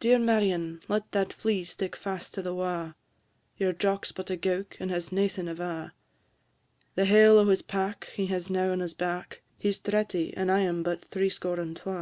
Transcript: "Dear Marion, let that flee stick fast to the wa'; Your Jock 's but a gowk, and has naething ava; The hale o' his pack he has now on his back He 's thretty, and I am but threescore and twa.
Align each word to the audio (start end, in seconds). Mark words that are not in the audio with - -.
"Dear 0.00 0.18
Marion, 0.18 0.80
let 0.88 1.12
that 1.12 1.32
flee 1.32 1.62
stick 1.62 1.94
fast 1.94 2.34
to 2.34 2.42
the 2.42 2.52
wa'; 2.52 2.94
Your 3.56 3.72
Jock 3.72 4.06
's 4.06 4.10
but 4.10 4.28
a 4.28 4.36
gowk, 4.36 4.76
and 4.80 4.90
has 4.90 5.12
naething 5.12 5.46
ava; 5.46 5.92
The 6.96 7.04
hale 7.04 7.38
o' 7.38 7.44
his 7.46 7.62
pack 7.62 8.06
he 8.16 8.26
has 8.26 8.50
now 8.50 8.72
on 8.72 8.80
his 8.80 8.92
back 8.92 9.42
He 9.56 9.68
's 9.70 9.78
thretty, 9.78 10.36
and 10.36 10.50
I 10.50 10.62
am 10.62 10.82
but 10.82 11.04
threescore 11.04 11.60
and 11.60 11.76
twa. 11.76 11.92